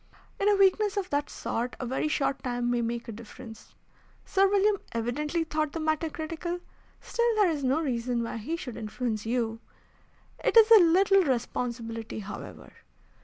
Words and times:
In 0.39 0.49
a 0.49 0.55
weakness 0.55 0.97
of 0.97 1.11
that 1.11 1.29
sort 1.29 1.75
a 1.79 1.85
very 1.85 2.07
short 2.07 2.41
time 2.41 2.71
may 2.71 2.81
make 2.81 3.07
a 3.07 3.11
difference. 3.11 3.75
Sir 4.25 4.47
William 4.49 4.77
evidently 4.93 5.43
thought 5.43 5.73
the 5.73 5.79
matter 5.79 6.09
critical. 6.09 6.59
Still, 7.01 7.35
there 7.35 7.51
is 7.51 7.63
no 7.63 7.81
reason 7.81 8.23
why 8.23 8.37
he 8.37 8.55
should 8.57 8.77
influence 8.77 9.27
you. 9.27 9.59
It 10.43 10.57
is 10.57 10.71
a 10.71 10.83
little 10.83 11.21
responsibility, 11.23 12.17
however. 12.17 12.73